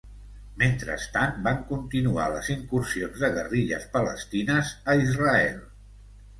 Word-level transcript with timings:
Mentrestant, 0.61 1.35
van 1.47 1.59
continuar 1.73 2.25
les 2.37 2.49
incursions 2.55 3.23
de 3.27 3.31
guerrilles 3.37 3.87
palestines 3.95 4.75
a 4.93 4.99
Israel. 5.07 5.65